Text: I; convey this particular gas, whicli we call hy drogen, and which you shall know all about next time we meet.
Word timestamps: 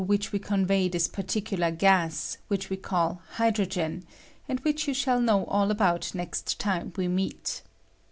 I; 0.09 0.37
convey 0.39 0.89
this 0.89 1.07
particular 1.07 1.69
gas, 1.69 2.39
whicli 2.49 2.71
we 2.71 2.77
call 2.77 3.21
hy 3.33 3.51
drogen, 3.51 4.01
and 4.49 4.59
which 4.61 4.87
you 4.87 4.95
shall 4.95 5.21
know 5.21 5.45
all 5.45 5.69
about 5.69 6.15
next 6.15 6.57
time 6.59 6.91
we 6.97 7.07
meet. 7.07 7.61